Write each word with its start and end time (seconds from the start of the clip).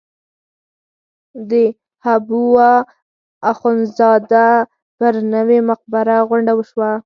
د 1.49 1.51
حبواخندزاده 2.05 4.47
پر 4.97 5.13
نوې 5.33 5.59
مقبره 5.69 6.17
غونډه 6.29 6.51
وشوه. 6.55 6.91